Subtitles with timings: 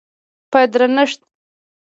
[0.51, 1.19] په درنښت